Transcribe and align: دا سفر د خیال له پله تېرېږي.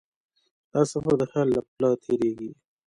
دا 0.71 0.81
سفر 0.91 1.13
د 1.19 1.23
خیال 1.31 1.47
له 1.55 1.61
پله 1.71 1.89
تېرېږي. 2.03 2.51